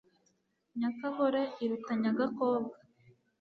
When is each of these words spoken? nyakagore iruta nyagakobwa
nyakagore 0.79 1.41
iruta 1.63 1.93
nyagakobwa 2.01 2.75